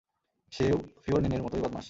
সেও 0.51 0.77
ফিওরনেরের 1.03 1.43
মতই 1.43 1.61
বদমাশ। 1.61 1.79